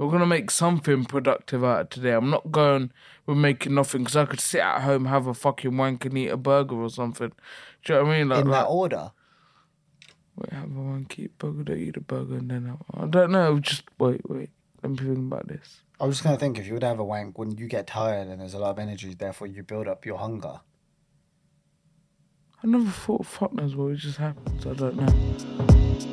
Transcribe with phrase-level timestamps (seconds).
[0.00, 2.12] We're gonna make something productive out of today.
[2.12, 2.90] I'm not going
[3.26, 6.28] with making nothing because I could sit at home, have a fucking wank, and eat
[6.28, 7.32] a burger or something.
[7.84, 8.28] Do you know what I mean?
[8.30, 9.12] Like, In like that order.
[10.36, 13.06] wait, have a wank, eat a burger, don't eat a burger, and then have, I
[13.08, 13.60] don't know.
[13.60, 14.48] Just wait, wait.
[14.82, 15.82] Let me think about this.
[16.00, 18.26] I was just gonna think if you would have a wank when you get tired
[18.28, 20.60] and there's a lot of energy, therefore you build up your hunger.
[22.62, 24.66] I never thought fuck knows what just happens.
[24.66, 26.09] I don't know.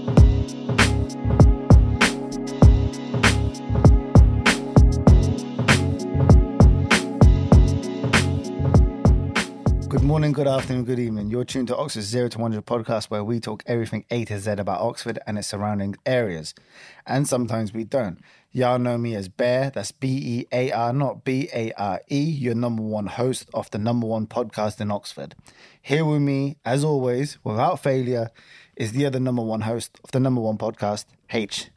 [10.07, 11.29] Morning, good afternoon, good evening.
[11.29, 14.51] You're tuned to Oxford Zero to 100 podcast where we talk everything A to Z
[14.51, 16.55] about Oxford and its surrounding areas.
[17.05, 18.21] And sometimes we don't.
[18.53, 22.21] Y'all know me as Bear, that's B E A R, not B A R E,
[22.21, 25.35] your number one host of the number one podcast in Oxford.
[25.81, 28.29] Here with me, as always, without failure,
[28.77, 31.69] is the other number one host of the number one podcast, H.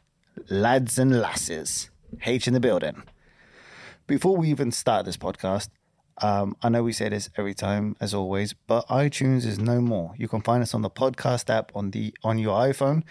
[0.49, 1.91] Lads and lasses.
[2.25, 3.03] H in the building.
[4.07, 5.69] Before we even start this podcast,
[6.23, 10.13] um, I know we say this every time, as always, but iTunes is no more.
[10.17, 13.05] You can find us on the podcast app on the on your iPhone,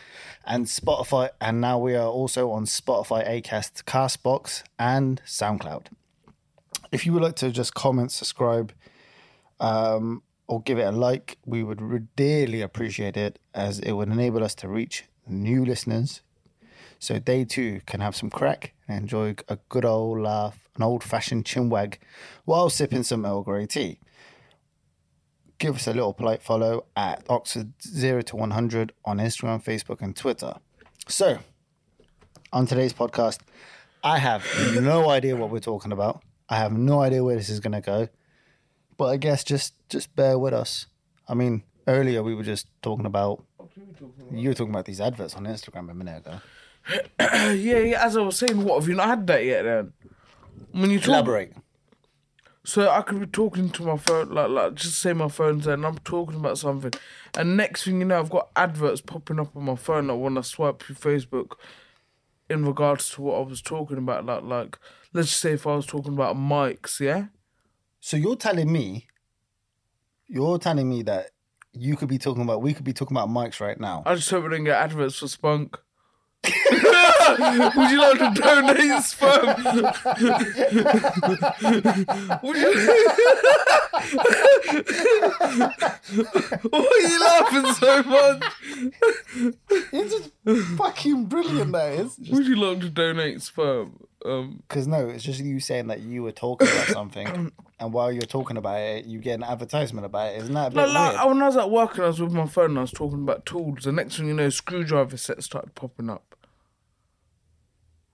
[0.45, 5.87] and Spotify, and now we are also on Spotify, Acast, Castbox, and SoundCloud.
[6.91, 8.73] If you would like to just comment, subscribe,
[9.59, 14.43] um, or give it a like, we would dearly appreciate it, as it would enable
[14.43, 16.21] us to reach new listeners,
[16.99, 21.03] so they too can have some crack and enjoy a good old laugh, an old
[21.03, 21.95] fashioned chinwag,
[22.45, 23.99] while sipping some Earl Grey tea.
[25.57, 30.15] Give us a little polite follow at Oxford 0 to 100 on Instagram, Facebook, and
[30.15, 30.55] Twitter.
[31.07, 31.39] So,
[32.53, 33.39] on today's podcast,
[34.03, 34.45] I have
[34.81, 36.21] no idea what we're talking about.
[36.47, 38.09] I have no idea where this is going to go.
[38.97, 40.87] But I guess just just bear with us.
[41.27, 43.43] I mean, earlier we were just talking about
[44.31, 46.41] you were talking about these adverts on Instagram a minute ago.
[47.19, 48.05] yeah, yeah.
[48.05, 49.63] As I was saying, what have you not had that yet?
[49.63, 49.93] Then
[50.71, 51.53] when you talk, Elaborate.
[52.65, 55.73] So I could be talking to my phone, like, like just say my phone's there,
[55.73, 56.91] and I'm talking about something,
[57.37, 60.07] and next thing you know, I've got adverts popping up on my phone.
[60.07, 61.53] Like when I swipe through Facebook,
[62.49, 64.79] in regards to what I was talking about, like, like
[65.13, 67.25] let's just say if I was talking about mics, yeah,
[67.99, 69.07] So you're telling me,
[70.27, 71.31] you're telling me that
[71.73, 74.03] you could be talking about, we could be talking about mics right now.
[74.05, 75.77] I just hope we don't get adverts for Spunk.
[77.75, 79.45] Would you like to donate sperm?
[82.43, 82.69] Would you...
[86.69, 88.43] Why are you laughing so much?
[89.91, 90.31] It's just
[90.77, 92.17] fucking brilliant, that is.
[92.29, 94.05] Would you like to donate sperm?
[94.25, 98.11] Um, Because no, it's just you saying that you were talking about something, and while
[98.11, 100.41] you're talking about it, you get an advertisement about it.
[100.41, 102.33] Isn't that a bit like, like when I was at work and I was with
[102.33, 105.45] my phone and I was talking about tools, the next thing you know, screwdriver sets
[105.45, 106.35] started popping up.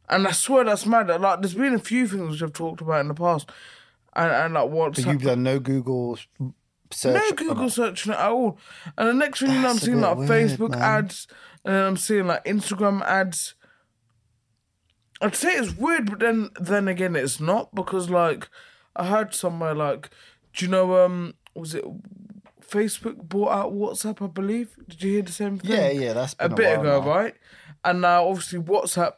[0.10, 1.08] And I swear that's mad.
[1.08, 3.50] Like, there's been a few things which I've talked about in the past,
[4.16, 6.18] and, and like what's But you've done no Google
[6.92, 7.14] search.
[7.16, 8.58] no Google searching at all.
[8.98, 10.82] And the next thing you know, I'm seeing like weird, Facebook man.
[10.82, 11.28] ads,
[11.64, 13.56] and then I'm seeing like Instagram ads.
[15.22, 18.50] I'd say it's weird, but then then again, it's not because like
[18.96, 20.10] I heard somewhere like,
[20.54, 21.86] do you know um was it
[22.62, 24.22] Facebook bought out WhatsApp?
[24.22, 24.76] I believe.
[24.88, 25.72] Did you hear the same thing?
[25.72, 27.08] Yeah, yeah, that's a a, bit while ago, now.
[27.16, 27.36] right?
[27.84, 29.14] And now obviously WhatsApp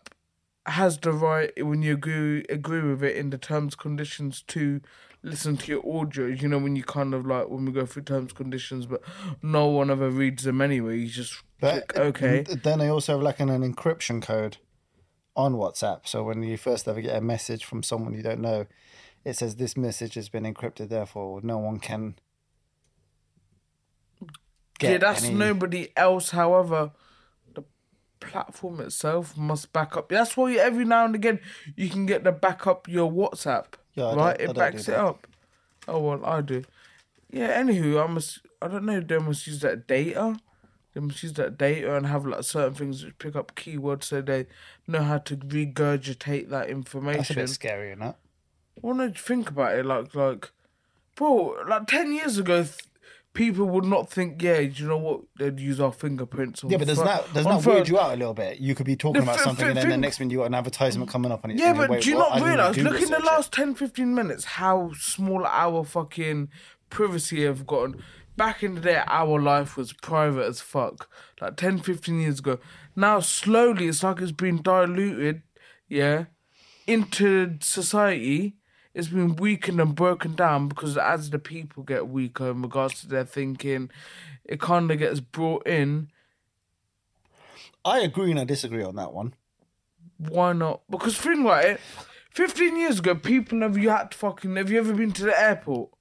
[0.68, 4.82] has the right when you agree agree with it in the terms conditions to
[5.24, 6.26] listen to your audio.
[6.28, 9.02] You know when you kind of like when we go through terms conditions, but
[9.42, 10.98] no one ever reads them anyway.
[11.00, 12.44] You just But click okay.
[12.44, 14.58] then they also have like an, an encryption code
[15.36, 16.02] on WhatsApp.
[16.08, 18.66] So when you first ever get a message from someone you don't know,
[19.24, 22.16] it says this message has been encrypted, therefore no one can.
[24.82, 26.32] yeah, that's any- nobody else.
[26.32, 26.92] However,
[28.20, 30.10] platform itself must back up.
[30.10, 31.40] That's why every now and again
[31.76, 33.66] you can get the backup your WhatsApp.
[33.94, 35.28] Yeah, right, it backs it up.
[35.88, 36.64] Oh well, I do.
[37.32, 37.62] Yeah.
[37.62, 38.40] Anywho, I must.
[38.62, 39.00] I don't know.
[39.00, 40.40] They must use that data.
[40.94, 44.22] They must use that data and have like certain things which pick up keywords so
[44.22, 44.48] they
[44.88, 47.20] know how to regurgitate that information.
[47.20, 48.16] That's a bit scary, isn't it?
[48.82, 50.52] When I think about it, like like,
[51.16, 52.66] bro, like ten years ago,
[53.38, 55.22] people would not think, yeah, do you know what?
[55.38, 56.64] They'd use our fingerprints.
[56.64, 58.58] On Yeah, but does that does that weird you out a little bit?
[58.60, 61.10] You could be talking about something, and then the next minute you got an advertisement
[61.10, 62.78] coming up, and it's Yeah, but do you not realize?
[62.78, 66.50] Look in the last 10, 15 minutes how small our fucking
[66.90, 68.04] privacy have gotten.
[68.36, 71.10] Back in the day, our life was private as fuck.
[71.40, 72.60] Like 10, 15 years ago.
[72.96, 75.44] Now, slowly, it's like it's been diluted,
[75.88, 76.26] yeah,
[76.88, 78.57] into society.
[78.98, 83.08] It's been weakened and broken down because as the people get weaker in regards to
[83.08, 83.92] their thinking,
[84.44, 86.10] it kind of gets brought in.
[87.86, 89.36] I agree and I disagree on that one.
[90.18, 90.82] why not?
[90.90, 91.80] Because think about it.
[92.32, 94.56] Fifteen years ago, people never you had to fucking.
[94.56, 95.92] Have you ever been to the airport?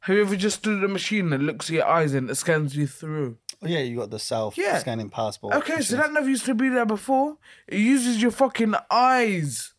[0.00, 2.34] Have you ever just stood at a machine that looks at your eyes and it
[2.34, 3.38] scans you through?
[3.62, 4.78] Oh, yeah, you got the self Yeah.
[4.80, 5.54] scanning passport.
[5.54, 7.38] Okay, so that never used to be there before.
[7.66, 9.72] It uses your fucking eyes.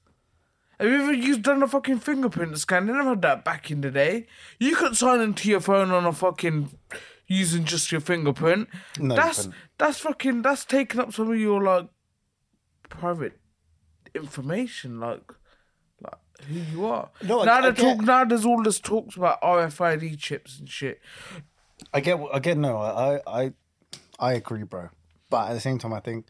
[0.80, 2.86] Have you ever used done a fucking fingerprint scan?
[2.88, 4.28] They never had that back in the day.
[4.60, 6.70] You could sign into your phone on a fucking
[7.28, 8.70] using just your fingerprint.
[8.98, 11.88] No, that's that's fucking that's taking up some of your like
[12.88, 13.38] private
[14.16, 15.32] information, like
[16.02, 16.14] like
[16.48, 17.10] who you are.
[17.24, 18.02] No, now I get- talk.
[18.02, 21.00] Now there's all this talks about RFID chips and shit.
[21.94, 23.54] I get, I get, no, I, I,
[24.20, 24.90] I agree, bro.
[25.30, 26.26] But at the same time, I think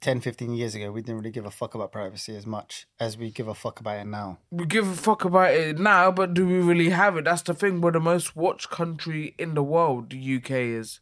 [0.00, 3.16] 10, 15 years ago, we didn't really give a fuck about privacy as much as
[3.16, 4.38] we give a fuck about it now.
[4.50, 7.24] we give a fuck about it now, but do we really have it?
[7.24, 7.80] That's the thing.
[7.80, 10.10] We're the most watched country in the world.
[10.10, 11.00] The UK is.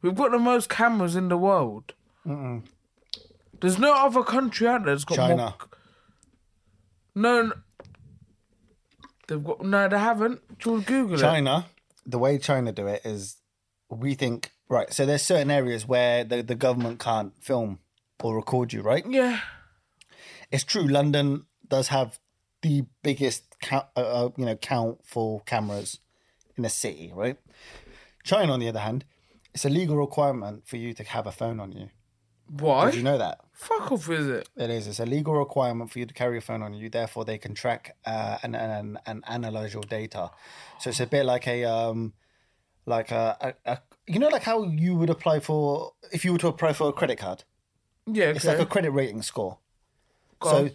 [0.00, 1.94] We've got the most cameras in the world.
[2.24, 5.36] There's no other country out there that's got China.
[5.36, 5.54] more.
[7.14, 7.52] No, n-
[9.28, 9.88] they've got no.
[9.88, 10.40] They haven't.
[10.58, 11.20] Do you want to Google it?
[11.20, 11.66] China,
[12.06, 13.36] the way China do it is,
[13.88, 14.92] we think right.
[14.92, 17.78] So there's certain areas where the, the government can't film
[18.22, 19.04] or record you, right?
[19.08, 19.40] Yeah,
[20.50, 20.86] It's true.
[20.86, 22.18] London does have
[22.62, 25.98] the biggest count, uh, uh, you know, count for cameras
[26.56, 27.38] in a city, right?
[28.24, 29.04] China, on the other hand,
[29.54, 31.88] it's a legal requirement for you to have a phone on you.
[32.48, 32.86] why?
[32.86, 33.40] Did you know that?
[33.52, 34.48] Fuck off, is it?
[34.56, 34.86] It is.
[34.86, 36.88] It's a legal requirement for you to carry a phone on you.
[36.90, 40.30] Therefore, they can track uh, and, and and analyze your data.
[40.80, 42.12] So it's a bit like a um,
[42.86, 46.38] like a, a, a you know like how you would apply for if you were
[46.38, 47.44] to apply for a credit card.
[48.06, 49.58] Yeah, It's like a credit rating score.
[50.40, 50.70] Go so on.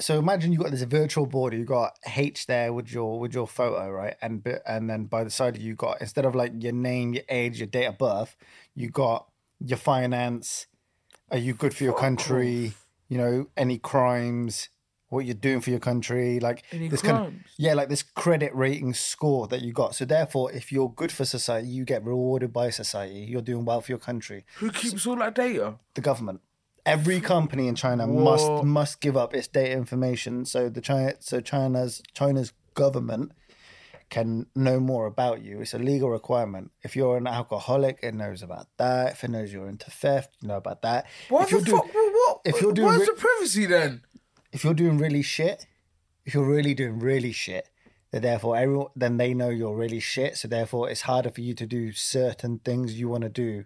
[0.00, 1.56] so imagine you got this virtual border.
[1.56, 4.16] You got H there with your with your photo, right?
[4.22, 7.24] And and then by the side of you got instead of like your name, your
[7.28, 8.36] age, your date of birth,
[8.74, 9.28] you got
[9.60, 10.66] your finance.
[11.30, 12.72] Are you good for your country?
[13.08, 14.68] You know, any crimes?
[15.14, 16.40] What you're doing for your country?
[16.40, 19.94] Like Any this kind of yeah, like this credit rating score that you got.
[19.94, 23.20] So therefore, if you're good for society, you get rewarded by society.
[23.30, 25.76] You're doing well for your country Who keeps all that data?
[25.94, 26.40] the government.
[26.84, 28.62] Every company in China must Whoa.
[28.62, 33.32] must give up its data information so the China so China's China's government
[34.10, 35.60] can know more about you.
[35.62, 36.70] It's a legal requirement.
[36.82, 39.12] If you're an alcoholic, it knows about that.
[39.12, 41.06] If it knows you're into theft, you know about that.
[41.30, 41.94] What if the you're doing fuck?
[41.94, 42.12] What?
[42.12, 42.40] what?
[42.44, 44.02] if you're doing Where's re- the privacy then?
[44.54, 45.66] If you're doing really shit,
[46.24, 47.68] if you're really doing really shit,
[48.10, 50.36] then therefore everyone then they know you're really shit.
[50.38, 53.64] So therefore it's harder for you to do certain things you want to do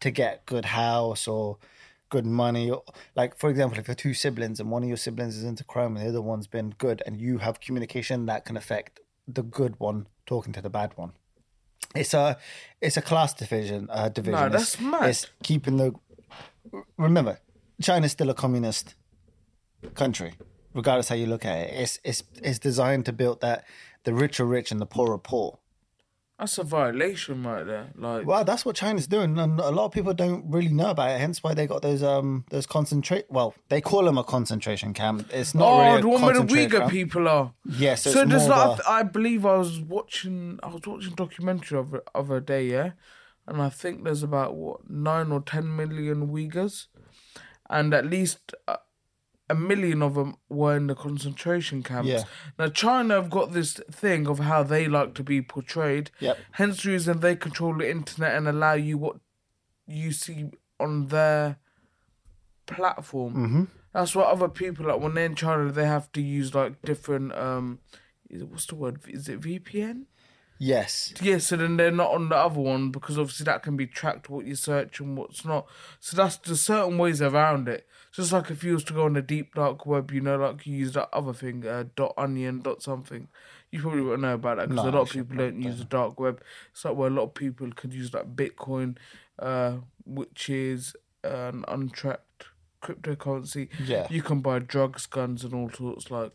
[0.00, 1.58] to get good house or
[2.08, 2.70] good money.
[2.70, 2.82] Or,
[3.14, 5.96] like for example, if you're two siblings and one of your siblings is into crime
[5.96, 8.98] and the other one's been good, and you have communication that can affect
[9.28, 11.12] the good one talking to the bad one.
[11.94, 12.38] It's a
[12.80, 13.88] it's a class division.
[13.90, 14.40] Uh, division.
[14.40, 15.08] No, It's- that's mad.
[15.10, 15.92] It's keeping the.
[16.96, 17.38] Remember,
[17.82, 18.94] China's still a communist
[19.94, 20.34] country,
[20.74, 21.74] regardless how you look at it.
[21.74, 23.64] It's it's it's designed to build that
[24.04, 25.58] the rich are rich and the poor are poor.
[26.38, 27.88] That's a violation right there.
[27.94, 31.10] Like, Well, that's what China's doing, and a lot of people don't really know about
[31.10, 31.20] it.
[31.20, 33.26] Hence, why they got those um those concentrate.
[33.28, 35.28] Well, they call them a concentration camp.
[35.34, 36.90] It's not oh, really the one where the Uyghur camp.
[36.90, 37.52] people are.
[37.66, 40.68] Yes, so, So it's there's more like, of a- I believe I was watching, I
[40.68, 42.92] was watching a documentary of it other day, yeah,
[43.46, 46.86] and I think there's about what nine or ten million Uyghurs,
[47.68, 48.54] and at least
[49.50, 52.08] a, million of them were in the concentration camps.
[52.08, 52.24] Yeah.
[52.58, 56.10] Now China have got this thing of how they like to be portrayed.
[56.20, 56.38] Yep.
[56.52, 59.16] Hence the reason they control the internet and allow you what
[59.86, 61.58] you see on their
[62.66, 63.34] platform.
[63.34, 63.64] Mm-hmm.
[63.92, 67.32] That's why other people like when they're in China, they have to use like different
[67.34, 67.80] um,
[68.30, 69.00] is it, what's the word?
[69.08, 70.04] Is it VPN?
[70.60, 73.86] yes, Yeah, so then they're not on the other one because obviously that can be
[73.86, 75.66] tracked what you search and what's not.
[75.98, 77.86] So that's there's certain ways around it.
[78.12, 80.66] Just like if you was to go on the deep dark web, you know, like
[80.66, 83.28] you use that other thing, uh, dot onion, dot something.
[83.70, 85.84] You probably won't know about that because No, a lot of people don't use the
[85.84, 86.42] dark web.
[86.72, 88.96] It's like where a lot of people could use like Bitcoin,
[89.38, 89.74] uh,
[90.04, 92.46] which is an untracked
[92.82, 93.68] cryptocurrency.
[93.84, 94.06] Yeah.
[94.10, 96.10] You can buy drugs, guns, and all sorts.
[96.10, 96.32] Like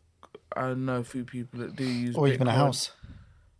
[0.56, 2.16] I know a few people that do use.
[2.16, 2.92] or even a house.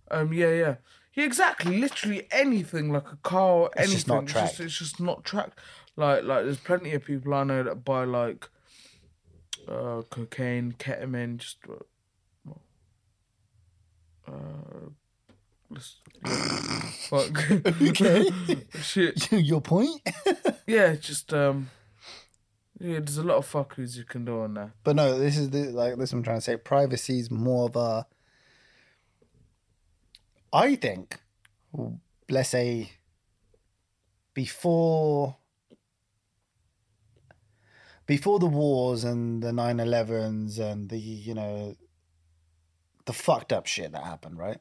[0.10, 0.76] Um, yeah, yeah,
[1.16, 1.78] yeah, exactly.
[1.78, 3.96] Literally anything like a car, or It's anything.
[3.96, 5.60] just not it's, just, it's just not tracked.
[5.98, 8.50] Like, like there's plenty of people I know that buy like
[9.68, 12.52] uh, cocaine, ketamine, just uh,
[14.32, 14.90] uh,
[17.10, 17.52] fuck.
[17.82, 18.30] Okay.
[18.82, 19.32] Shit.
[19.32, 20.02] Your point.
[20.68, 21.70] Yeah, just um,
[22.80, 22.98] yeah.
[22.98, 24.74] There's a lot of fuckers you can do on there.
[24.84, 26.12] But no, this is the like this.
[26.12, 28.08] I'm trying to say privacy is more of a.
[30.52, 31.20] I think,
[32.28, 32.94] let's say,
[34.34, 35.36] before
[38.06, 41.76] before the wars and the 9-11s and the you know
[43.06, 44.58] the fucked up shit that happened, right?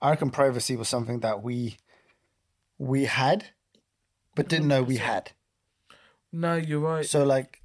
[0.00, 1.76] I reckon privacy was something that we
[2.78, 3.46] we had,
[4.34, 5.32] but didn't know we had.
[6.30, 7.04] No, you're right.
[7.04, 7.62] So like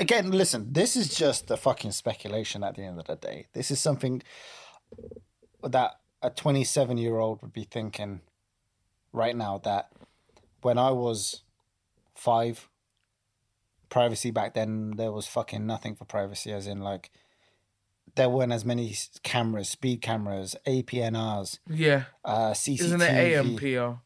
[0.00, 3.46] again, listen, this is just a fucking speculation at the end of the day.
[3.52, 4.22] This is something
[5.62, 8.20] that a 27 year old would be thinking
[9.12, 9.90] right now that
[10.62, 11.42] when I was
[12.14, 12.68] five,
[13.94, 17.12] privacy back then, there was fucking nothing for privacy, as in like
[18.16, 22.06] there weren't as many cameras, speed cameras, APNRs, yeah.
[22.24, 22.80] uh, CCTV.
[22.80, 24.00] Isn't it AMPR?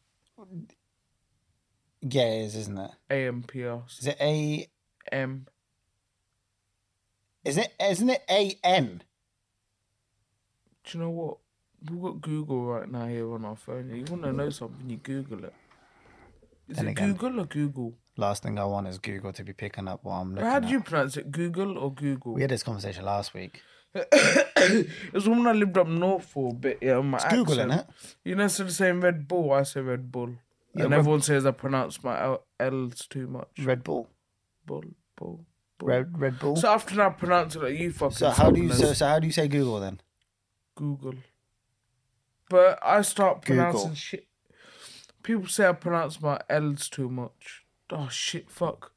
[2.01, 2.91] Yeah, it is, isn't it?
[3.09, 3.81] AMPR.
[3.99, 4.67] Is it A?
[5.11, 5.47] M.
[7.43, 7.73] Is it?
[7.81, 9.01] Isn't it A N?
[10.83, 11.37] Do you know what?
[11.89, 13.89] We've got Google right now here on our phone.
[13.89, 15.53] You want to know something, you Google it.
[16.69, 17.93] Is it again- Google or Google?
[18.17, 20.63] Last thing I want is Google to be picking up what I'm looking How at.
[20.63, 21.31] do you pronounce it?
[21.31, 22.33] Google or Google?
[22.33, 23.61] We had this conversation last week.
[23.95, 26.79] it was when I lived up north for a bit.
[26.81, 27.71] Yeah, my It's Google, accent.
[27.87, 28.15] innit?
[28.23, 30.35] You know, instead of saying Red Bull, I say Red Bull.
[30.75, 33.47] Yeah, and Red- everyone says I pronounce my L- L's too much.
[33.63, 34.07] Red Bull.
[34.65, 34.83] Bull,
[35.15, 35.45] bull,
[35.79, 35.87] bull.
[35.89, 36.55] Red Red Bull.
[36.57, 38.27] So So, after I pronounce it like you fucking.
[38.31, 40.01] how do you so, so how do you say Google then?
[40.75, 41.15] Google.
[42.49, 43.63] But I start Google.
[43.65, 44.27] pronouncing shit.
[45.23, 47.65] People say I pronounce my L's too much.
[47.91, 48.93] Oh shit, fuck.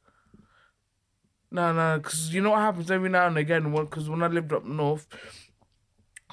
[1.50, 3.70] No, no, because you know what happens every now and again.
[3.72, 5.06] Because when I lived up north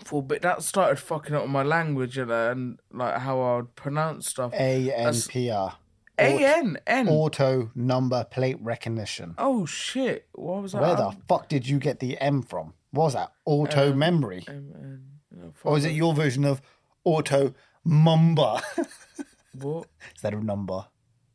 [0.05, 3.75] for a bit, that started fucking up my language and, and like how I would
[3.75, 4.53] pronounce stuff.
[4.53, 5.75] A N P R.
[6.17, 7.09] A N N.
[7.09, 9.35] Auto number plate recognition.
[9.37, 10.27] Oh shit!
[10.33, 10.81] What was that?
[10.81, 12.73] Where the fuck did you get the M from?
[12.91, 15.03] What was that auto memory, M N.
[15.31, 16.61] No, or is it your version of
[17.03, 17.53] auto
[17.85, 18.61] mumba
[19.63, 19.87] What?
[20.11, 20.85] instead of number?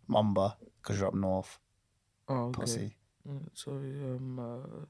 [0.09, 1.59] Mumba because you're up north,
[2.29, 2.61] Oh, okay.
[2.61, 2.97] pussy.
[3.29, 3.91] Mm, Sorry.
[4.03, 4.39] Um.
[4.39, 4.85] Uh,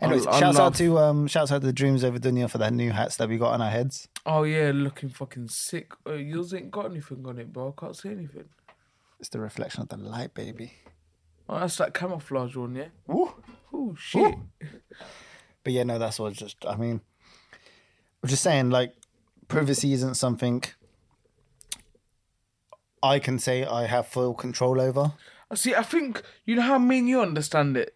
[0.00, 2.56] Anyways, I- I shouts out to um, shouts out to the Dreams Over Dunya for
[2.58, 4.08] that new hats that we got on our heads.
[4.24, 5.92] Oh yeah, looking fucking sick.
[6.06, 7.74] Uh, yours ain't got anything on it, bro.
[7.76, 8.46] I can't see anything.
[9.20, 10.72] It's the reflection of the light, baby.
[11.48, 12.88] Oh, that's that camouflage one, yeah.
[13.06, 13.34] Woo.
[13.72, 14.34] Oh shit.
[15.62, 16.64] But yeah, no, that's what just.
[16.66, 17.00] I mean,
[18.22, 18.94] I'm just saying like
[19.48, 20.62] privacy isn't something
[23.02, 25.12] I can say I have full control over.
[25.50, 27.94] I See, I think you know how me and you understand it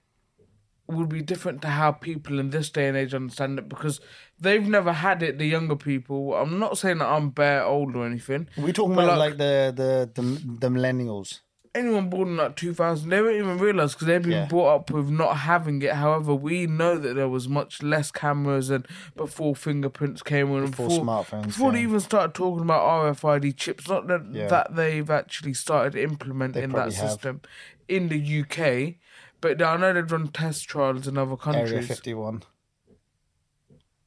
[0.86, 4.00] would be different to how people in this day and age understand it because
[4.40, 5.38] they've never had it.
[5.38, 6.34] The younger people.
[6.34, 8.48] I'm not saying that I'm bare old or anything.
[8.56, 11.40] We're talking about like- like, the, the the the millennials.
[11.74, 14.46] Anyone born in like 2000, they won't even realize because they've been Yeah.
[14.46, 15.92] brought up with not having it.
[15.94, 18.86] However, we know that there was much less cameras and
[19.16, 23.88] before fingerprints came in, Before before smartphones, before they even started talking about RFID chips.
[23.88, 24.48] Not that Yeah.
[24.48, 27.10] that they've actually started implementing that probably have.
[27.10, 27.40] system
[27.88, 28.98] in the UK,
[29.40, 31.88] but I know they've run test trials in other countries Area countries.
[31.88, 32.42] fifty one.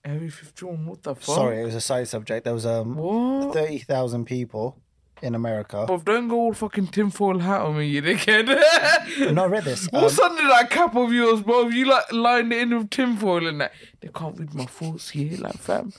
[0.05, 1.24] Area 51, what the fuck?
[1.36, 2.43] Sorry, it was a side subject.
[2.43, 3.53] There was um What?
[3.53, 4.82] thirty thousand people
[5.23, 5.85] in America.
[6.03, 9.33] Don't go all fucking tinfoil hat on me, you dickhead.
[9.33, 9.87] No, I read this.
[9.93, 11.69] Um, What's under that cap of yours, bro?
[11.69, 13.71] You like lined it in with tinfoil and that.
[14.01, 15.93] They can't read my thoughts here, like fam.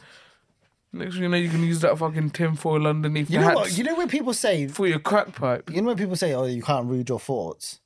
[0.92, 3.56] Next thing you know, you can use that fucking tinfoil underneath you the know hat
[3.56, 3.76] what?
[3.78, 5.70] You know when people say for your crack pipe.
[5.70, 7.80] you know when people say, "Oh, you can't read your thoughts."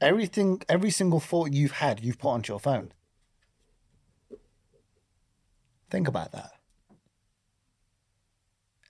[0.00, 2.92] Everything, every single thought you've had, you've put onto your phone.
[5.90, 6.51] Think about that.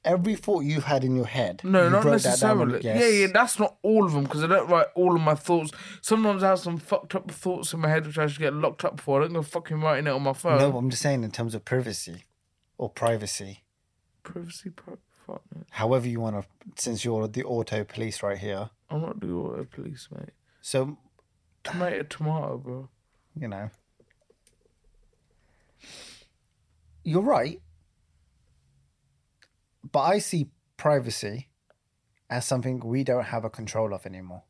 [0.04, 1.60] Every thought you've had in your head.
[1.62, 2.80] No, you not wrote that down necessarily.
[2.82, 3.00] yes.
[3.00, 5.70] Yeah, yeah, that's not all of them because I don't write all of my thoughts.
[6.00, 8.84] Sometimes I have some fucked up thoughts in my head which I should get locked
[8.84, 9.20] up for.
[9.20, 10.58] I don't go fucking writing it on my phone.
[10.58, 12.24] No, but I'm just saying in terms of privacy
[12.78, 13.62] or privacy.
[14.24, 14.94] Privacy, pri-
[15.24, 15.42] fuck.
[15.70, 16.46] However you want to,
[16.82, 18.70] since you're the auto police right here.
[18.90, 20.30] I'm not the auto police, mate.
[20.60, 20.98] So
[21.62, 22.88] Tomato, tomato, bro.
[23.36, 23.70] you know,
[27.04, 27.60] you're right.
[29.92, 31.48] But I see privacy
[32.28, 34.42] as something we don't have a control of anymore.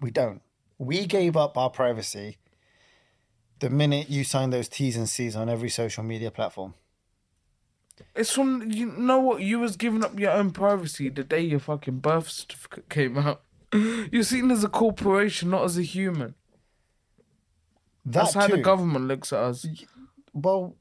[0.00, 0.40] We don't.
[0.78, 2.38] We gave up our privacy
[3.60, 6.74] the minute you signed those T's and C's on every social media platform.
[8.16, 11.60] It's from you know what you was giving up your own privacy the day your
[11.60, 13.42] fucking birth certificate came out.
[13.72, 16.34] You're seen as a corporation, not as a human.
[18.04, 19.66] That That's how the government looks at us.
[20.32, 20.76] Well,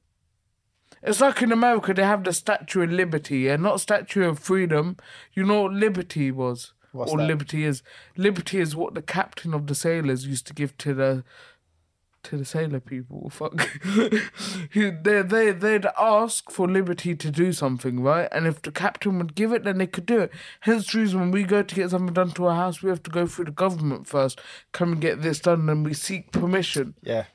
[1.04, 4.98] It's like in America they have the Statue of Liberty, yeah, not Statue of Freedom.
[5.34, 7.28] You know what liberty was, What's or that?
[7.28, 7.82] liberty is.
[8.18, 11.24] Liberty is what the captain of the sailors used to give to the
[12.24, 13.30] to the sailor people.
[13.32, 13.68] Fuck,
[14.76, 18.28] they they they'd ask for liberty to do something, right?
[18.32, 20.32] And if the captain would give it, then they could do it.
[20.62, 23.04] Hence the reason when we go to get something done to our house, we have
[23.04, 24.40] to go through the government first.
[24.72, 26.96] Come and get this done, and we seek permission.
[27.02, 27.26] Yeah.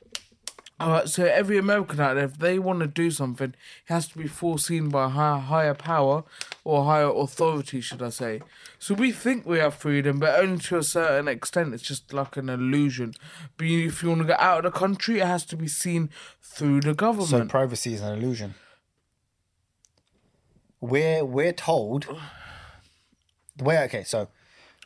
[0.78, 3.56] All right, so every American out there, if they want to do something, it
[3.86, 6.24] has to be foreseen by a higher, higher power
[6.64, 8.42] or higher authority, should I say.
[8.78, 11.72] So we think we have freedom, but only to a certain extent.
[11.72, 13.14] It's just like an illusion.
[13.56, 16.10] But if you want to get out of the country, it has to be seen
[16.42, 17.30] through the government.
[17.30, 18.54] So privacy is an illusion.
[20.82, 22.06] We're we're told
[23.56, 24.28] the way okay, so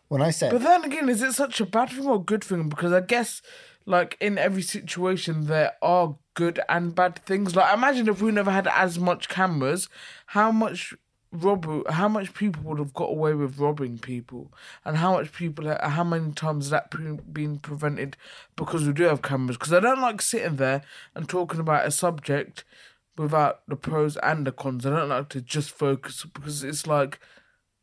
[0.08, 2.44] when I said But then again, is it such a bad thing or a good
[2.44, 2.68] thing?
[2.68, 3.42] Because I guess,
[3.86, 7.56] like in every situation, there are good and bad things.
[7.56, 9.88] Like imagine if we never had as much cameras,
[10.26, 10.94] how much
[11.32, 14.52] rob, how much people would have got away with robbing people,
[14.84, 16.90] and how much people, how many times that
[17.32, 18.16] been prevented
[18.56, 19.56] because we do have cameras?
[19.56, 20.82] Because I don't like sitting there
[21.14, 22.64] and talking about a subject
[23.16, 24.86] without the pros and the cons.
[24.86, 27.18] I don't like to just focus because it's like.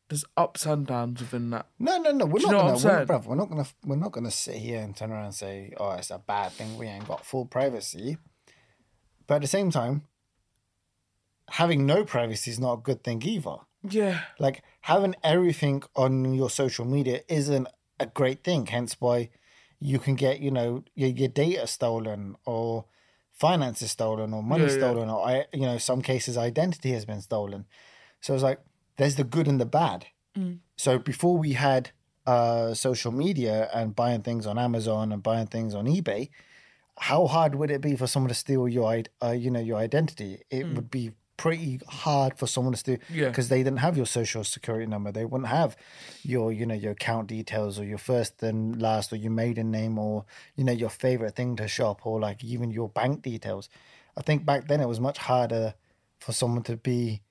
[0.09, 1.67] There's ups and downs within that.
[1.79, 2.25] No, no, no.
[2.25, 4.95] We're Do not gonna, we're, bruv, we're not gonna, we're not gonna sit here and
[4.95, 6.77] turn around and say, "Oh, it's a bad thing.
[6.77, 8.17] We ain't got full privacy."
[9.27, 10.03] But at the same time,
[11.49, 13.57] having no privacy is not a good thing either.
[13.89, 14.21] Yeah.
[14.39, 17.67] Like having everything on your social media isn't
[17.99, 18.65] a great thing.
[18.65, 19.29] Hence why
[19.79, 22.85] you can get, you know, your, your data stolen or
[23.33, 24.77] finances stolen or money Yeah, yeah.
[24.77, 27.65] stolen or I, you know, some cases identity has been stolen.
[28.21, 28.59] So it's like
[28.97, 30.07] there's the good and the bad.
[30.37, 30.59] Mm.
[30.75, 31.91] So before we had
[32.25, 36.29] uh, social media and buying things on Amazon and buying things on eBay,
[36.99, 40.41] how hard would it be for someone to steal your, uh, you know, your identity?
[40.49, 43.01] It would be pretty hard for someone to steal Mm.
[43.15, 43.27] Yeah.
[43.29, 45.11] because they didn't have your social security number.
[45.11, 45.77] They wouldn't have
[46.23, 49.99] your, you know, your account details or your first and last or your maiden name
[49.99, 50.25] or,
[50.55, 53.69] you know, your favorite thing to shop or like even your bank details.
[54.17, 55.75] I think back then it was much harder
[56.19, 57.21] for someone to be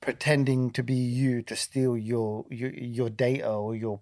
[0.00, 4.00] pretending to be you to steal your your, your data or your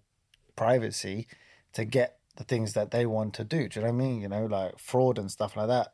[0.56, 1.26] privacy
[1.72, 3.68] to get the things that they want to do.
[3.68, 4.20] Do you know what I mean?
[4.20, 5.92] You know, like fraud and stuff like that.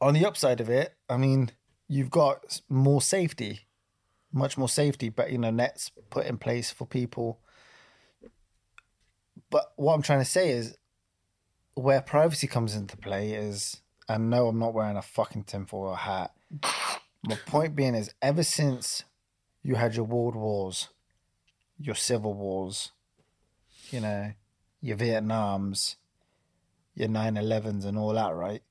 [0.00, 1.50] On the upside of it, I mean,
[1.88, 3.60] you've got more safety,
[4.32, 7.40] much more safety, but you know, nets put in place for people.
[9.50, 10.76] But what I'm trying to say is
[11.74, 16.32] where privacy comes into play is and no, I'm not wearing a fucking tinfoil hat.
[17.26, 19.04] My point being is ever since
[19.62, 20.88] you had your world wars,
[21.78, 22.92] your civil wars,
[23.90, 24.32] you know,
[24.82, 25.96] your Vietnams,
[26.94, 28.62] your 9-11s and all that, right?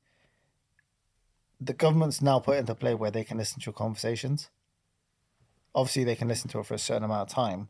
[1.60, 4.50] The government's now put into play where they can listen to your conversations.
[5.74, 7.70] Obviously, they can listen to it for a certain amount of time,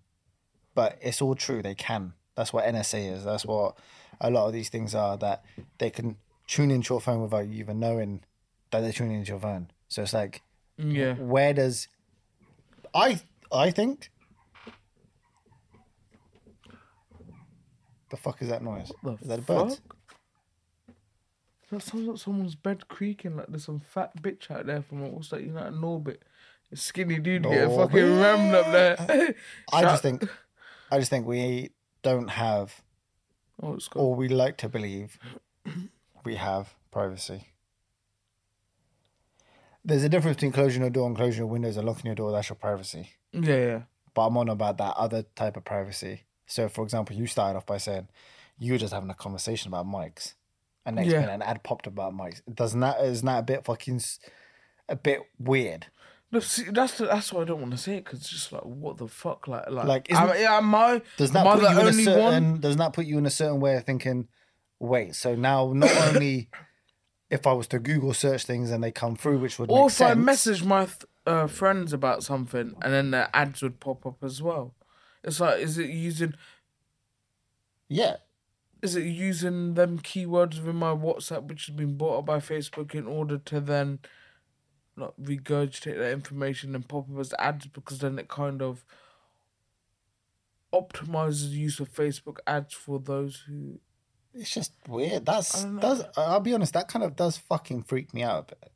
[0.75, 1.61] but it's all true.
[1.61, 2.13] They can.
[2.35, 3.23] That's what NSA is.
[3.23, 3.77] That's what
[4.19, 5.15] a lot of these things are.
[5.17, 5.45] That
[5.77, 6.17] they can
[6.47, 8.23] tune into your phone without you even knowing
[8.71, 9.71] that they're tuning into your phone.
[9.87, 10.41] So it's like,
[10.77, 11.13] Yeah.
[11.15, 11.87] where does
[12.93, 14.09] I I think
[18.09, 18.91] the fuck is that noise?
[19.03, 19.69] The is that a bird?
[19.71, 19.95] fuck?
[21.71, 23.35] That sounds like someone's bed creaking.
[23.37, 26.17] Like there's some fat bitch out there from what's that United Norbit.
[26.71, 29.35] A skinny dude getting fucking rammed up there.
[29.73, 30.29] I Shout- just think
[30.91, 31.71] I just think we
[32.03, 32.81] don't have
[33.61, 33.99] Oh, it's got.
[34.01, 35.17] or we like to believe
[36.25, 37.47] we have privacy.
[39.85, 42.31] There's a difference between closing your door and closing your windows and locking your door.
[42.31, 43.09] That's your privacy.
[43.33, 43.81] Yeah, yeah.
[44.13, 46.23] But I'm on about that other type of privacy.
[46.45, 48.07] So, for example, you started off by saying
[48.57, 50.35] you were just having a conversation about mics,
[50.85, 51.21] and next Yeah.
[51.21, 52.41] minute an ad popped about mics.
[52.53, 54.01] Doesn't that isn't that a bit fucking
[54.87, 55.87] a bit weird?
[56.31, 58.51] No, see, that's the, that's why I don't want to say it because it's just
[58.51, 61.01] like what the fuck, like like, Like, am, am I?
[61.17, 62.51] Does that put the you in a certain?
[62.51, 62.59] one?
[62.61, 64.27] Does that put you in a certain way of thinking?
[64.79, 66.49] Wait, so now not only
[67.33, 69.99] if I was to Google search things and they come through, which would Or if
[69.99, 74.23] I message my th- uh, friends about something and then the ads would pop up
[74.23, 74.75] as well.
[75.23, 76.35] It's like, is it using
[77.89, 78.17] yeah,
[78.83, 82.93] is it using them keywords within my WhatsApp, which has been bought up by Facebook,
[82.93, 83.99] in order to then
[84.95, 87.65] like regurgitate that information and pop up as ads?
[87.65, 88.85] Because then it kind of
[90.71, 93.79] optimizes the use of Facebook ads for those who.
[94.33, 95.25] It's just weird.
[95.25, 96.03] That's does.
[96.17, 96.73] I'll be honest.
[96.73, 98.71] That kind of does fucking freak me out a bit.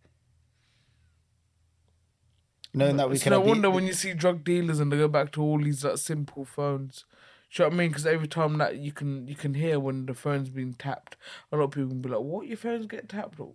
[2.74, 5.08] Knowing that we can no be- wonder when you see drug dealers and they go
[5.08, 7.06] back to all these like simple phones.
[7.54, 7.90] Do you know what I mean?
[7.90, 11.16] Because every time that you can you can hear when the phone's being tapped,
[11.52, 13.54] a lot of people can be like, "What your phones get tapped?" Or,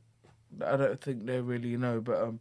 [0.65, 2.41] I don't think they really know, but um,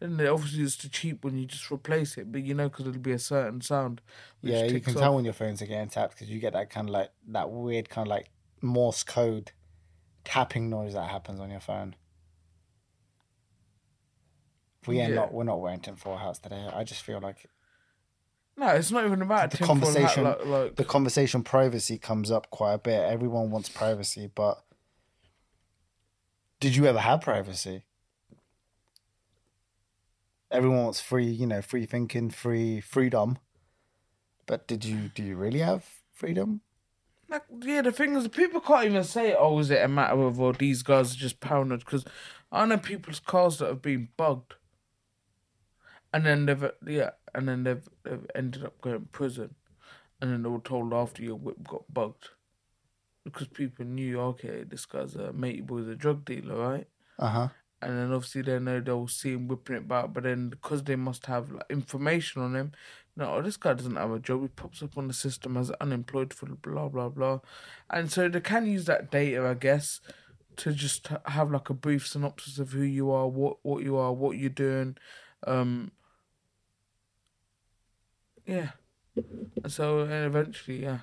[0.00, 2.30] obviously it's too cheap when you just replace it.
[2.32, 4.00] But you know, because it'll be a certain sound.
[4.42, 5.00] Yeah, you can off.
[5.00, 7.50] tell when your phones are getting tapped because you get that kind of like that
[7.50, 8.30] weird kind of like
[8.62, 9.52] Morse code
[10.24, 11.96] tapping noise that happens on your phone.
[14.86, 15.14] We are Yeah.
[15.16, 15.32] not.
[15.32, 16.68] We're not wearing tinfoil hats today.
[16.72, 17.46] I just feel like
[18.56, 20.24] No, it's not even about the tinfoil hat, conversation.
[20.24, 23.00] Like, like the conversation privacy comes up quite a bit.
[23.02, 24.62] Everyone wants privacy, but
[26.60, 27.84] did you ever have privacy?
[30.50, 33.38] Everyone wants free, you know, free thinking, free freedom.
[34.46, 36.60] But did you do you really have freedom?
[37.32, 40.38] Like, yeah, the thing is, people can't even say, "Oh, is it a matter of
[40.40, 42.04] or these guys are just paranoid?" Because
[42.52, 44.54] I know people's cars that have been bugged,
[46.12, 49.54] and then they've yeah, and then they've, they've ended up going to prison,
[50.20, 52.30] and then they were told after your whip got bugged,
[53.24, 56.88] because people knew, okay, this guy's a matey boy's a drug dealer, right?
[57.18, 57.48] Uh huh.
[57.80, 60.96] and then obviously they know they'll see him whipping it back, but then because they
[60.96, 62.72] must have like information on him,
[63.16, 64.42] no, this guy doesn't have a job.
[64.42, 67.40] He pops up on the system as unemployed for blah blah blah,
[67.90, 70.00] and so they can use that data, I guess,
[70.56, 74.12] to just have like a brief synopsis of who you are, what what you are,
[74.12, 74.96] what you're doing,
[75.46, 75.92] um,
[78.46, 78.70] yeah,
[79.16, 81.00] and so and eventually, yeah.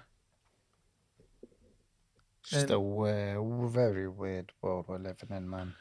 [2.43, 5.75] Just And- a weird, very weird world we're living in, man.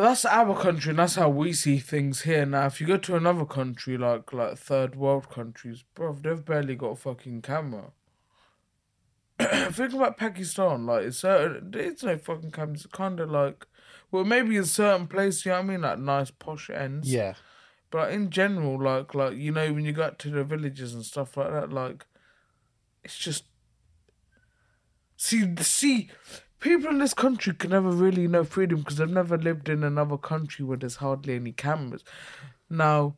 [0.00, 2.46] But that's our country, and that's how we see things here.
[2.46, 6.74] Now, if you go to another country like like third world countries, bro, they've barely
[6.74, 7.92] got a fucking camera.
[9.38, 12.86] Think about Pakistan, like it's certain there's no fucking cameras.
[12.86, 13.66] It's kind of like,
[14.10, 17.12] well, maybe in certain places, you know what I mean, like nice posh ends.
[17.12, 17.34] Yeah.
[17.90, 21.36] But in general, like like you know, when you got to the villages and stuff
[21.36, 22.06] like that, like
[23.04, 23.44] it's just
[25.18, 26.08] see see
[26.60, 30.16] people in this country can never really know freedom because they've never lived in another
[30.16, 32.04] country where there's hardly any cameras.
[32.68, 33.16] Now,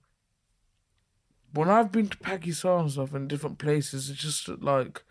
[1.53, 5.03] when I've been to Pakistan and stuff in different places, it's just like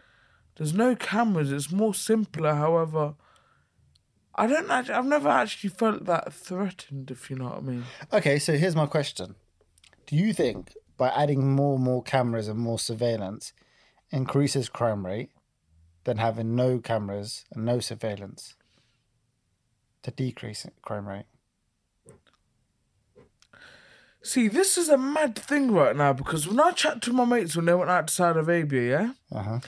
[0.55, 1.51] there's no cameras.
[1.51, 2.55] It's more simpler.
[2.55, 3.15] However,
[4.35, 4.71] I don't.
[4.71, 7.11] Actually, I've never actually felt that threatened.
[7.11, 7.83] If you know what I mean.
[8.11, 9.35] Okay, so here's my question.
[10.07, 13.53] Do you think by adding more and more cameras and more surveillance
[14.11, 15.29] increases crime rate
[16.03, 18.55] than having no cameras and no surveillance
[20.03, 21.25] to decrease crime rate?
[24.23, 27.55] See, this is a mad thing right now because when I chat to my mates
[27.55, 28.89] when they went out to Saudi Arabia,
[29.31, 29.59] yeah, Uh huh.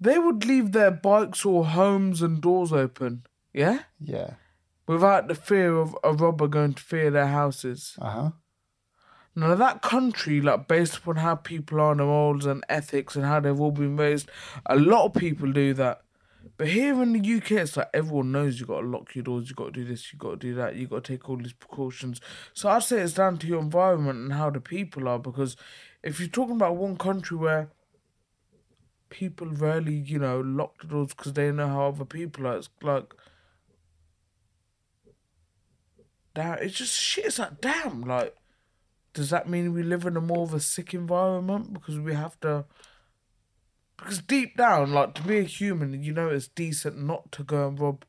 [0.00, 4.34] they would leave their bikes or homes and doors open, yeah, Yeah.
[4.86, 7.96] without the fear of a robber going to fear their houses.
[8.00, 8.30] Uh huh.
[9.34, 13.40] Now, that country, like based upon how people are, their morals and ethics, and how
[13.40, 14.30] they've all been raised,
[14.66, 16.02] a lot of people do that.
[16.58, 19.48] But here in the UK, it's like everyone knows you got to lock your doors,
[19.48, 21.36] you got to do this, you got to do that, you got to take all
[21.36, 22.20] these precautions.
[22.52, 25.18] So I'd say it's down to your environment and how the people are.
[25.18, 25.56] Because
[26.02, 27.70] if you're talking about one country where
[29.08, 32.68] people rarely, you know, lock the doors because they know how other people are, it's
[32.82, 33.14] like.
[36.34, 37.26] Damn, it's just shit.
[37.26, 38.34] It's like, damn, like
[39.14, 42.38] does that mean we live in a more of a sick environment because we have
[42.40, 42.64] to
[43.96, 47.68] because deep down like to be a human you know it's decent not to go
[47.68, 48.04] and rob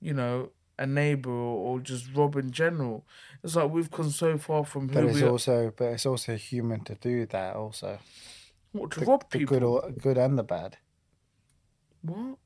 [0.00, 3.04] you know a neighbor or, or just rob in general
[3.42, 6.36] it's like we've come so far from who But it's we also but it's also
[6.36, 7.98] human to do that also.
[8.72, 10.76] what, to The, rob the people good or good and the bad.
[12.02, 12.38] what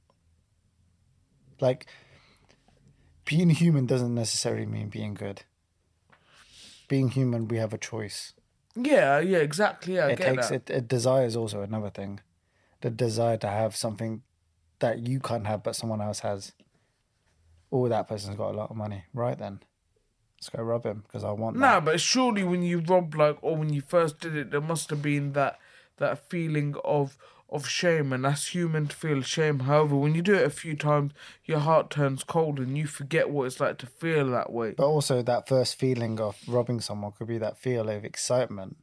[1.60, 1.86] Like
[3.24, 5.42] being human doesn't necessarily mean being good.
[6.88, 8.32] Being human, we have a choice.
[8.74, 10.70] yeah yeah exactly yeah, I it takes that.
[10.70, 12.20] it, it desire is also another thing.
[12.80, 14.22] The desire to have something
[14.78, 16.52] that you can't have but someone else has.
[17.70, 19.04] Oh that person's got a lot of money.
[19.12, 19.60] Right then.
[20.38, 21.84] Let's go rob him because i want Nah, that.
[21.84, 25.02] but surely when you rob like, or when you first did it, there must have
[25.02, 25.58] been that
[25.96, 27.18] that feeling of
[27.50, 29.60] of shame, and that's human to feel shame.
[29.60, 31.12] However, when you do it a few times,
[31.44, 34.72] your heart turns cold, and you forget what it's like to feel that way.
[34.76, 38.76] but also that first feeling of robbing someone could be that feel of excitement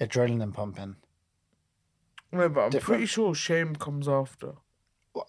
[0.00, 0.96] adrenaline pumping
[2.32, 2.82] Yeah, but I'm different.
[2.84, 4.54] pretty sure shame comes after.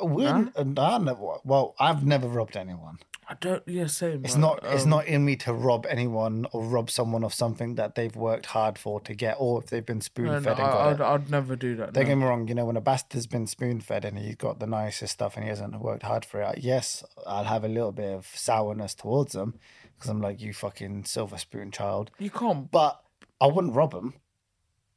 [0.04, 0.46] We Huh?
[0.58, 3.62] I never, well i've never robbed anyone I don't.
[3.68, 4.24] Yeah, same.
[4.24, 4.42] it's man.
[4.42, 7.96] not it's Um, not in me to rob anyone or rob someone of something that
[7.96, 10.44] they've worked hard for to get or if they've been spoon fed.
[10.44, 11.92] no, and got I, it I'd, I'd never do that.
[11.92, 12.08] Don't no.
[12.08, 14.66] get me wrong, you know, when a bastard's been spoon fed and he's got the
[14.66, 18.14] nicest stuff and he hasn't worked hard for it, yes, I'll have a little bit
[18.14, 19.56] of sourness towards him
[19.98, 22.12] because I'm like, you fucking silver spoon child.
[22.20, 22.72] You can't.
[22.72, 23.02] But
[23.42, 24.14] I wouldn't rob him.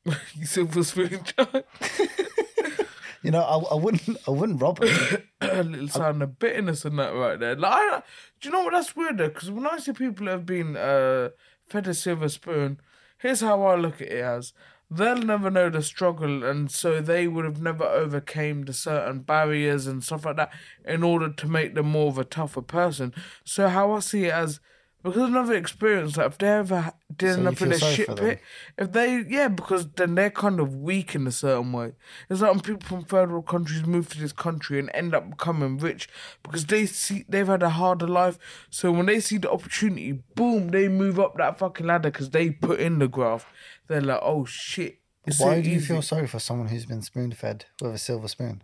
[0.36, 1.64] You silver spoon child.
[3.22, 5.24] You know, I, I wouldn't I wouldn't rob a
[5.62, 7.54] little sound of bitterness in that right there.
[7.54, 8.02] Like, I,
[8.40, 8.72] do you know what?
[8.72, 11.30] That's weird though, because when I see people have been uh,
[11.66, 12.80] fed a silver spoon,
[13.18, 14.52] here's how I look at it as
[14.90, 19.86] they'll never know the struggle, and so they would have never overcame the certain barriers
[19.86, 20.52] and stuff like that
[20.84, 23.14] in order to make them more of a tougher person.
[23.44, 24.60] So how I see it as
[25.02, 28.40] because of another experience, like if they ever did So up in a shit pit,
[28.76, 31.92] if they yeah, because then they're kind of weak in a certain way.
[32.28, 35.30] It's like when people from third world countries move to this country and end up
[35.30, 36.08] becoming rich
[36.42, 38.38] because they see they've had a harder life.
[38.68, 42.50] So when they see the opportunity, boom, they move up that fucking ladder because they
[42.50, 43.46] put in the graft.
[43.88, 44.98] They're like, oh shit.
[45.24, 45.86] Why so do you easy.
[45.86, 48.62] feel sorry for someone who's been spoon fed with a silver spoon?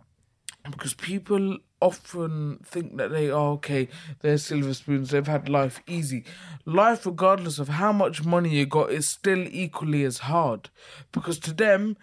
[0.71, 3.87] because people often think that they are okay
[4.21, 6.23] they're silver spoons they've had life easy.
[6.65, 10.69] Life regardless of how much money you got is still equally as hard.
[11.11, 11.97] Because to them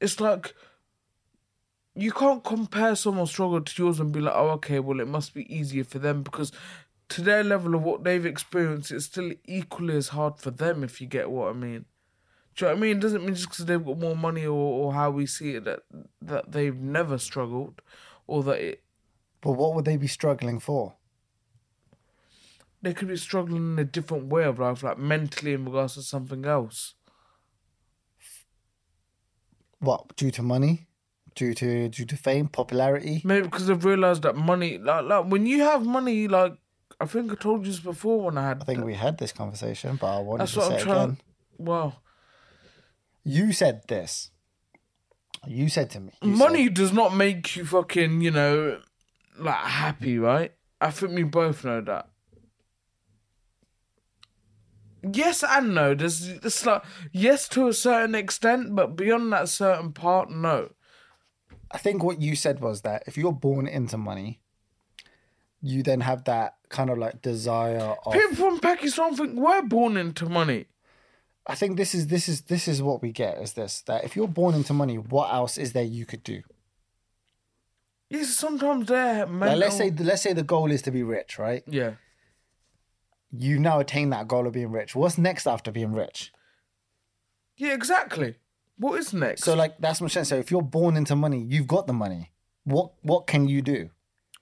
[0.00, 0.54] it's like
[1.96, 5.34] you can't compare someone's struggle to yours and be like oh okay well it must
[5.34, 6.22] be easier for them.
[6.22, 6.52] Because
[7.10, 11.00] to their level of what they've experienced it's still equally as hard for them if
[11.00, 11.84] you get what i mean.
[12.56, 12.96] Do you know what I mean?
[12.98, 15.64] It doesn't mean just because they've got more money or, or how we see it
[15.64, 15.80] that
[16.22, 17.82] that they've never struggled,
[18.26, 18.82] or that it,
[19.40, 20.96] But what would they be struggling for?
[22.82, 26.02] they could be struggling in a different way of life, like mentally in regards to
[26.02, 26.94] something else.
[29.80, 30.86] What due to money,
[31.34, 33.20] due to due to fame, popularity?
[33.24, 36.54] Maybe because they've realized that money, like like when you have money, like
[37.00, 38.62] I think I told you this before when I had.
[38.62, 40.82] I think we had this conversation, but I wanted that's to what say I'm it
[40.84, 41.02] trying.
[41.04, 41.20] again.
[41.58, 42.02] Well,
[43.24, 44.30] You said this.
[45.46, 48.80] You said to me, money does not make you fucking you know
[49.38, 50.52] like happy, right?
[50.80, 52.08] I think we both know that.
[55.12, 55.94] Yes and no.
[55.94, 60.70] There's it's like yes to a certain extent, but beyond that certain part, no.
[61.70, 64.40] I think what you said was that if you're born into money,
[65.60, 68.12] you then have that kind of like desire of.
[68.12, 70.66] People from Pakistan think we're born into money.
[71.46, 74.16] I think this is this is this is what we get is this that if
[74.16, 76.42] you're born into money, what else is there you could do?
[78.08, 79.38] Yes, sometimes mental.
[79.38, 81.62] Like, let's say let's say the goal is to be rich, right?
[81.66, 81.94] yeah.
[83.36, 84.94] You now attain that goal of being rich.
[84.94, 86.32] What's next after being rich?
[87.56, 88.36] Yeah, exactly.
[88.78, 89.42] What is next?
[89.42, 90.24] So like that's what I'm saying.
[90.26, 92.30] So if you're born into money, you've got the money.
[92.64, 93.90] What what can you do?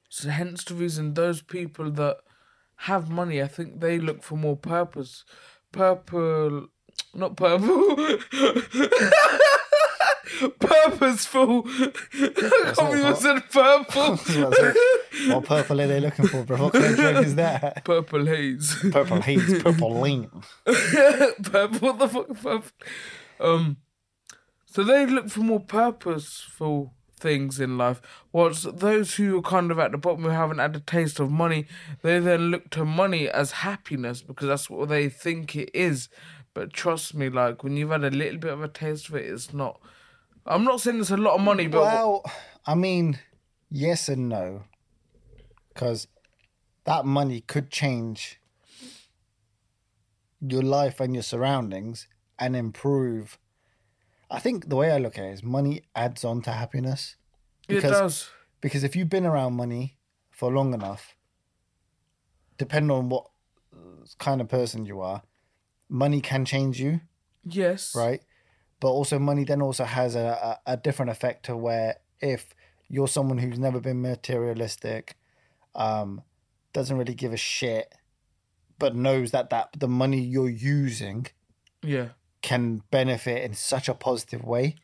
[0.08, 2.18] So hence the reason those people that
[2.76, 5.24] have money, I think they look for more purpose.
[5.72, 6.68] Purple,
[7.14, 7.96] not purple.
[10.58, 11.64] Purposeful.
[11.66, 14.16] I can't believe I said purple.
[15.34, 16.64] what purple are they looking for, bro?
[16.64, 17.84] What kind of drug is that?
[17.84, 18.74] purple haze.
[18.90, 20.30] Purple haze, purple lean.
[20.64, 21.78] purple.
[21.80, 22.28] What the fuck?
[22.28, 22.62] Purple.
[23.40, 23.76] Um.
[24.66, 28.02] So they look for more purposeful things in life.
[28.32, 31.30] Whilst those who are kind of at the bottom who haven't had a taste of
[31.30, 31.66] money,
[32.02, 36.08] they then look to money as happiness because that's what they think it is.
[36.54, 39.26] But trust me, like when you've had a little bit of a taste of it,
[39.26, 39.80] it's not.
[40.44, 42.22] I'm not saying it's a lot of money, but Well,
[42.66, 43.18] I mean,
[43.70, 44.64] yes and no,
[45.72, 46.08] because
[46.84, 48.40] that money could change
[50.40, 53.38] your life and your surroundings and improve.
[54.30, 57.16] I think the way I look at it is money adds on to happiness.
[57.68, 58.30] it because- does.
[58.60, 59.98] Because if you've been around money
[60.30, 61.16] for long enough,
[62.58, 63.26] depending on what
[64.18, 65.22] kind of person you are,
[65.92, 67.00] money can change you,
[67.44, 67.94] Yes.
[67.94, 68.22] right?
[68.80, 72.54] But also, money then also has a, a, a different effect to where if
[72.88, 75.16] you're someone who's never been materialistic,
[75.74, 76.22] um,
[76.72, 77.94] doesn't really give a shit,
[78.78, 81.26] but knows that, that the money you're using
[81.82, 82.08] Yeah.
[82.40, 84.76] can benefit in such a positive way.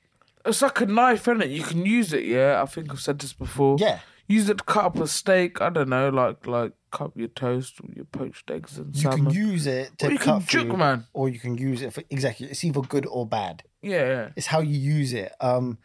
[0.44, 1.51] It's like a knife, isn't it?
[1.51, 2.62] You can use it, yeah.
[2.62, 3.77] I think I've said this before.
[3.81, 3.99] Yeah.
[4.29, 5.61] Use it to cut up a steak.
[5.62, 9.27] I don't know, like like cut your toast, or your poached eggs and You salmon.
[9.27, 11.07] can use it to Or you cut can juke, food, man.
[11.12, 12.46] or you can use it for exactly.
[12.48, 13.62] It's either good or bad.
[13.83, 14.29] yeah, yeah.
[14.37, 15.33] It's how you use it.
[15.40, 15.79] Um,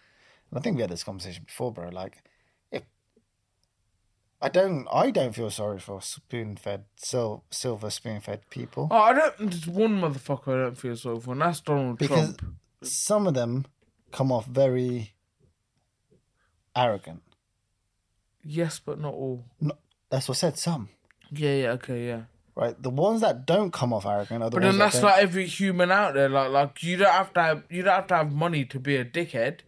[0.53, 1.89] I think we had this conversation before, bro.
[1.89, 2.17] Like,
[2.71, 2.83] if
[4.41, 9.37] I don't, I don't feel sorry for spoon-fed, sil- silver spoon-fed people Oh, I don't.
[9.49, 12.55] There's one motherfucker I don't feel sorry for, and that's Donald because Trump.
[12.83, 13.65] some of them
[14.11, 15.13] come off very
[16.75, 17.21] arrogant.
[18.43, 19.45] Yes, but not all.
[19.61, 19.73] No,
[20.13, 20.57] that's what I said.
[20.57, 20.89] Some,
[21.31, 22.21] Yeah, yeah, okay, yeah.
[22.55, 22.75] right?
[22.81, 25.21] The ones that don't come off arrogant are the But ones then that's don't- like
[25.23, 26.29] every human out there.
[26.29, 28.95] Like, like you don't have to have you don't have to have money to be
[28.95, 29.59] a dickhead.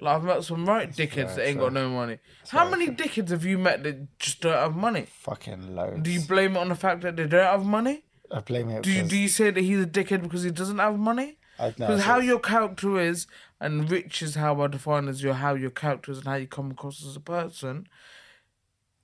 [0.00, 2.18] Like I've met some right dickheads that ain't got no money.
[2.48, 5.06] How many dickheads have you met that just don't have money?
[5.08, 6.02] fucking loads.
[6.02, 8.02] Do you blame it on the fact that they don't have money?
[8.30, 8.82] I blame it.
[8.82, 11.36] Do you, because do you say that he's a dickhead because he doesn't have money?
[11.58, 13.28] I, no, Because how your character is,
[13.60, 16.48] and rich is how I define as your how your character is and how you
[16.48, 17.86] come across as a person.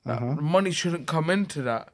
[0.07, 0.41] Mhm.
[0.41, 1.93] Money shouldn't come into that.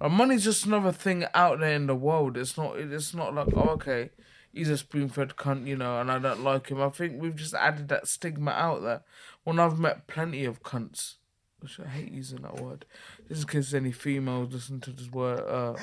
[0.00, 2.36] Like, money's just another thing out there in the world.
[2.36, 2.78] It's not.
[2.78, 4.10] It's not like oh, okay.
[4.52, 6.80] he's a spoon-fed cunt, you know, and I don't like him.
[6.80, 9.02] I think we've just added that stigma out there.
[9.44, 11.14] When I've met plenty of cunts,
[11.60, 12.84] which I hate using that word,
[13.28, 15.74] just in case any females listen to this word, uh,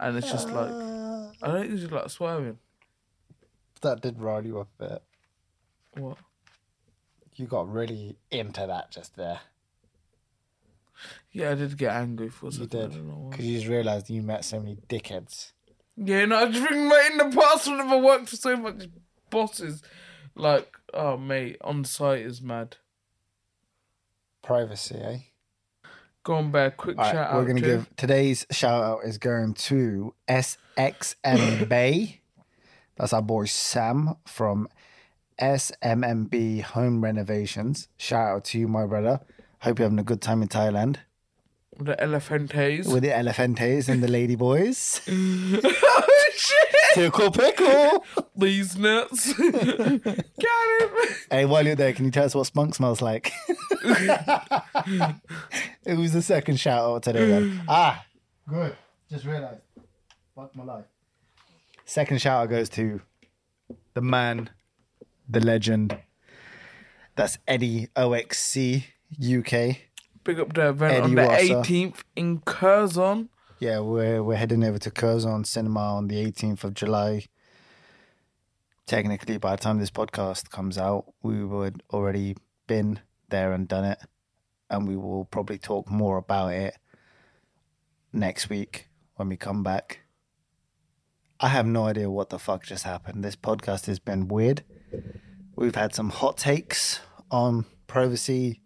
[0.00, 0.70] and it's just like
[1.42, 2.58] I don't usually like swearing.
[3.82, 5.02] That did rile you up a bit.
[5.98, 6.18] What?
[7.34, 9.40] You got really into that just there.
[11.32, 12.68] Yeah, I did get angry for a You second.
[12.68, 12.90] did.
[12.92, 13.30] Don't know why.
[13.30, 15.52] Because you just realised you met so many dickheads.
[15.96, 18.84] Yeah, no, I just think mate, in the past whenever I worked for so much
[19.30, 19.82] bosses,
[20.34, 22.76] like, oh mate, on site is mad.
[24.42, 25.18] Privacy, eh?
[26.22, 26.70] Go on, bear.
[26.72, 31.68] Quick All right, shout we're gonna to give today's shout out is going to SXM
[31.68, 32.20] Bay.
[32.96, 34.68] That's our boy Sam from
[35.40, 37.88] SMMB Home Renovations.
[37.96, 39.20] Shout out to you, my brother.
[39.60, 40.98] Hope you're having a good time in Thailand
[41.78, 42.90] the Elephantes.
[42.92, 45.00] with the elephantes and the lady boys.
[45.08, 46.74] oh shit!
[46.94, 48.04] Tickle pickle.
[48.34, 49.32] These nuts.
[49.38, 50.90] Got him.
[51.30, 53.30] Hey, while you're there, can you tell us what spunk smells like?
[55.84, 57.28] it was the second shout out today.
[57.28, 57.62] Then.
[57.68, 58.04] Ah,
[58.48, 58.74] good.
[59.10, 59.60] Just realised.
[60.34, 60.84] Fuck my life.
[61.84, 63.00] Second shout out goes to
[63.94, 64.50] the man,
[65.28, 65.98] the legend.
[67.16, 69.78] That's Eddie OXC UK.
[70.24, 71.54] Big up the event Eddie on the Rosser.
[71.72, 73.28] 18th in Curzon.
[73.58, 77.26] Yeah, we're we're heading over to Curzon Cinema on the 18th of July.
[78.86, 83.84] Technically, by the time this podcast comes out, we would already been there and done
[83.84, 83.98] it,
[84.70, 86.76] and we will probably talk more about it
[88.12, 90.00] next week when we come back.
[91.38, 93.22] I have no idea what the fuck just happened.
[93.22, 94.64] This podcast has been weird.
[95.54, 98.60] We've had some hot takes on privacy,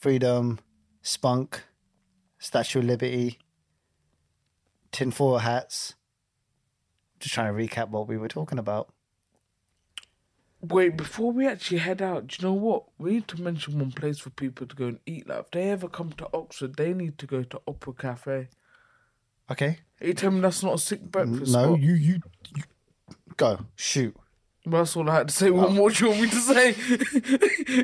[0.00, 0.58] freedom,
[1.02, 1.62] spunk,
[2.38, 3.38] Statue of Liberty,
[4.90, 5.94] tinfoil hats.
[7.20, 8.92] Just trying to recap what we were talking about.
[10.62, 12.84] Wait, before we actually head out, do you know what?
[12.98, 15.28] We need to mention one place for people to go and eat.
[15.28, 18.48] Like, if they ever come to Oxford, they need to go to Opera Cafe.
[19.50, 19.78] Okay.
[20.00, 21.80] Are you telling me that's not a sick breakfast no, spot?
[21.80, 22.20] you, you
[22.56, 22.62] you
[23.36, 24.14] go shoot.
[24.70, 25.50] That's all I had to say.
[25.50, 26.72] What more do you want me to say?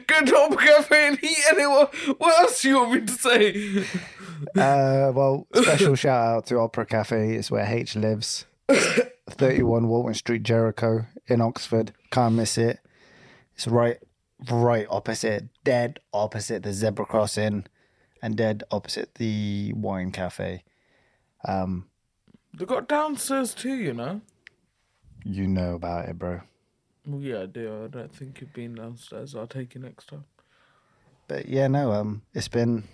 [0.07, 1.89] go to Opera Cafe and eat anywhere.
[2.19, 3.85] What else do you want me to say?
[4.55, 7.37] Uh, well, special shout out to Opera Cafe.
[7.37, 8.45] It's where H lives.
[9.31, 11.93] 31 Walton Street, Jericho in Oxford.
[12.11, 12.81] Can't miss it.
[13.55, 13.97] It's right,
[14.51, 17.65] right opposite, dead opposite the zebra crossing,
[18.23, 20.65] and dead opposite the wine cafe.
[21.49, 21.87] Um,
[22.53, 24.21] They got downstairs too, you know.
[25.25, 26.43] you know about it, bro.
[27.07, 27.85] Yeah, I do.
[27.85, 29.35] I don't think you've been downstairs.
[29.35, 30.25] I'll take you next time.
[31.29, 32.85] But yeah, no, um, it's been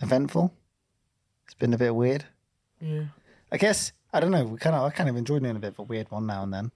[0.00, 0.52] eventful.
[1.44, 2.24] It's been a bit weird.
[2.80, 3.06] Yeah.
[3.50, 4.44] I guess I don't know.
[4.44, 6.42] We kind of I kind of enjoy doing a bit of a weird one now
[6.42, 6.72] and then.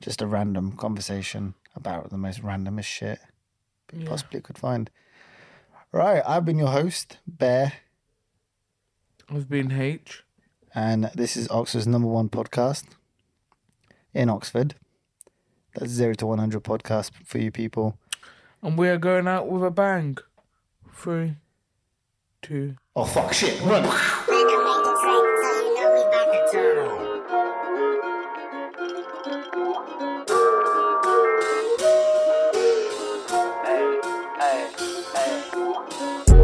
[0.00, 3.20] Just a random conversation about the most randomest shit
[3.92, 4.08] yeah.
[4.08, 4.90] possibly could find.
[5.92, 7.74] Right, I've been your host, Bear,
[9.28, 10.24] I've been H.
[10.74, 12.84] and this is Oxford's number one podcast
[14.14, 14.74] in Oxford.
[15.74, 17.96] That's zero to one hundred podcast for you people.
[18.62, 20.18] And we are going out with a bang.
[20.94, 21.36] Three,
[22.42, 22.76] two.
[22.94, 23.60] Oh fuck shit!
[23.62, 23.84] Run.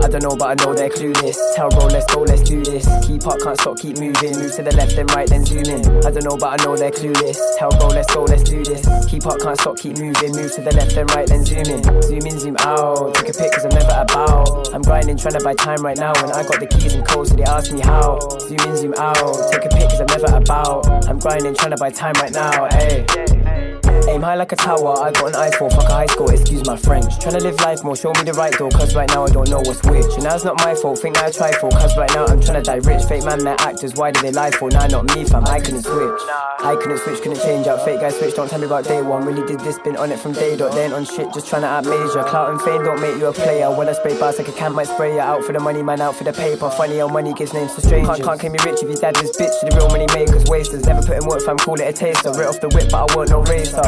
[0.09, 1.37] I don't know, but I know they're clueless.
[1.55, 2.89] Tell bro, let's go, let's do this.
[3.07, 4.41] Keep up, can't stop, keep moving.
[4.41, 5.85] Move to the left, then right, then zoom in.
[6.01, 7.37] I don't know, but I know they're clueless.
[7.59, 8.89] Tell bro, let's go, let's do this.
[9.05, 10.33] Keep up, can't stop, keep moving.
[10.33, 11.85] Move to the left, then right, then zoom in.
[12.01, 13.13] Zoom in, zoom out.
[13.17, 14.73] Take a pic, cause I'm never about.
[14.73, 16.17] I'm grinding, trying to buy time right now.
[16.25, 18.19] And I got the keys and codes, so they ask me how.
[18.49, 19.53] Zoom in, zoom out.
[19.53, 20.89] Take a pic, cause I'm never about.
[21.05, 22.65] I'm grinding, trying to buy time right now.
[22.73, 23.38] Hey.
[24.07, 26.65] Aim high like a tower, I got an eye for fuck a high score, excuse
[26.67, 27.07] my French.
[27.19, 29.59] Tryna live life more, show me the right door, cause right now I don't know
[29.59, 30.07] what's which.
[30.17, 32.65] And it's not my fault, think that I try for, cause right now I'm tryna
[32.65, 33.05] die rich.
[33.05, 34.71] Fake man, they're actors, why do they lie for?
[34.71, 36.21] Nah, not me, fam, I couldn't switch.
[36.61, 39.25] I couldn't switch, couldn't change up, Fake guys switch, don't tell me about day one.
[39.25, 40.73] Really did this, been on it from day dot.
[40.73, 42.23] then on shit, just tryna out major.
[42.25, 43.71] Clout and fame don't make you a player.
[43.71, 46.01] When I spray bars like a can, might spray you out for the money, man,
[46.01, 46.69] out for the paper.
[46.71, 48.17] Funny how money gives names to strangers.
[48.17, 50.45] Can't, can't claim me rich if your dad was bitch to the real money makers.
[50.49, 52.31] Wasters, never put in work, fam, call it a taster.
[52.33, 53.88] Right off the whip, but I want no racer.